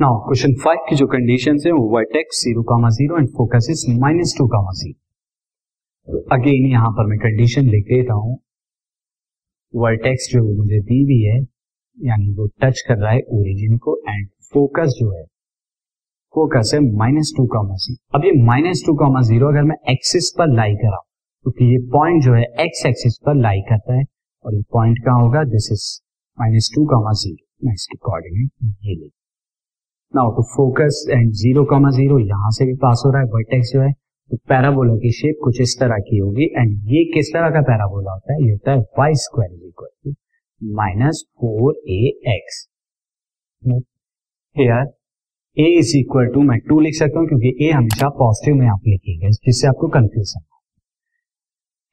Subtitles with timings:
[0.00, 3.82] Now question five की जो condition है, वो vertex zero comma zero and focus is
[4.00, 8.32] minus two comma zero again यहाँ पर मैं कंडीशन लिख देता हूँ।
[9.74, 11.36] वर्टेक्स जो मुझे दी हुई है,
[11.98, 15.22] यानी वो टच कर रहा है ओरिजिन को एंड फोकस जो है
[16.34, 20.34] फोकस है माइनस टू कामा ज़ीरो अब ये माइनस टू कामा ज़ीरो अगर मैं एक्सिस
[20.38, 24.04] पर लाई करा क्योंकि ये पॉइंट जो है एक्स एक्सिस पर लाई करता है,
[24.44, 25.44] और ये पॉइंट कहाँ होगा?
[25.56, 25.88] This is
[26.38, 28.50] minus two comma zero मैं इसकी कोऑर्डिनेट
[28.86, 29.10] ये लिख
[30.14, 33.70] now to focus and zero comma zero यहाँ से भी पास हो रहा है वर्टेक्स
[33.72, 33.92] जो है
[34.30, 38.12] तो पैराबोला की शेप कुछ इस तरह की होगी एंड ये किस तरह का पैराबोला
[38.12, 38.38] होता है?
[38.44, 40.14] ये होता है Y square is equal to
[40.60, 42.00] minus four A
[42.34, 42.60] X
[44.56, 44.92] here
[45.56, 48.86] A is equal to मैं टू लिख सकता हूँ क्योंकि ए हमेशा पॉजिटिव में आप
[48.86, 50.44] लिखेंगे, जिससे आपको confusion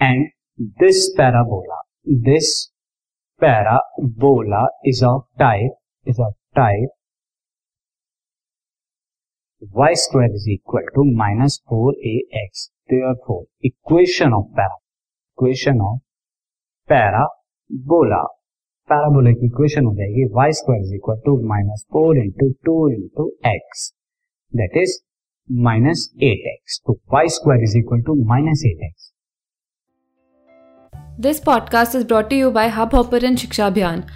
[0.00, 0.26] and
[0.80, 1.82] this parabola
[2.24, 2.54] this
[3.40, 6.90] parabola is of type is of type
[9.62, 12.68] y square is equal to minus four a x
[13.26, 14.74] four equation of para
[15.38, 15.98] equation of
[17.90, 18.22] parabola
[18.88, 23.28] parabola की इक्वेशन हो जाएगी y square is equal to minus four into two into
[23.46, 23.90] x
[24.52, 24.98] that is
[25.48, 29.12] minus eight x तो y square is equal to minus eight x
[31.20, 34.04] this podcast is brought you by hub ऑपर शिक्षा अभियान